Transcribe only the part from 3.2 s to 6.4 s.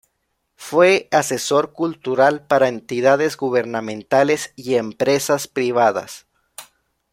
gubernamentales y empresas privadas.